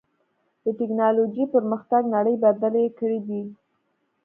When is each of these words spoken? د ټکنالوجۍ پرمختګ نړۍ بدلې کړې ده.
د 0.63 0.65
ټکنالوجۍ 0.79 1.43
پرمختګ 1.55 2.01
نړۍ 2.15 2.35
بدلې 2.43 2.85
کړې 2.99 3.19
ده. 3.27 3.41